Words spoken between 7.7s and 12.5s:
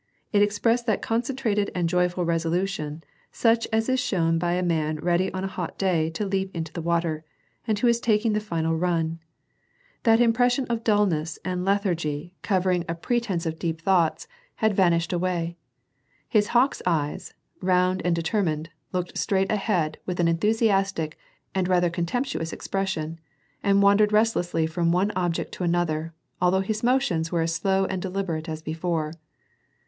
who is taking the final ^un. That impression of dulness and lethargy